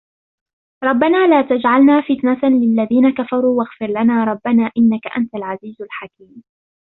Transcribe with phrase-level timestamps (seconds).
[0.83, 6.43] ربنا لا تجعلنا فتنة للذين كفروا واغفر لنا ربنا إنك أنت العزيز الحكيم